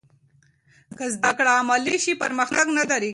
[0.97, 3.09] که زده کړه عملي شي، پرمختګ نه درېږي.